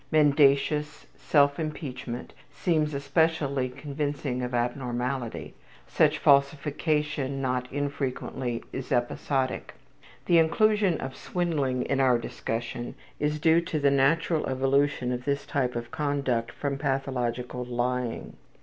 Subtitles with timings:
[0.11, 5.53] Mendacious self impeachment seems especially convincing of abnormality.
[5.87, 9.75] Such falsification not infrequently is episodic.
[10.25, 15.45] The inclusion of swindling in our discussion is due to the natural evolution of this
[15.45, 18.35] type of conduct from pathological lying.